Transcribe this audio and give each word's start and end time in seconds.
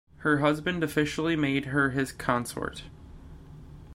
Her 0.17 0.39
husband 0.39 0.83
officially 0.83 1.35
made 1.35 1.65
her 1.65 1.91
his 1.91 2.11
consort. 2.11 2.85